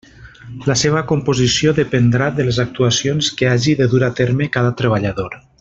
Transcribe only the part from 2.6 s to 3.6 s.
actuacions que